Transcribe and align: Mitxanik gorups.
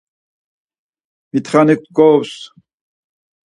Mitxanik 1.31 1.83
gorups. 1.95 2.35